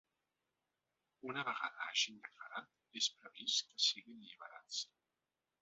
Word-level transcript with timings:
Una 1.31 1.43
vegada 1.49 1.85
hagin 1.89 2.17
declarat, 2.29 2.73
és 3.03 3.11
previst 3.21 3.65
que 3.71 3.87
siguin 3.91 4.21
alliberats. 4.29 4.85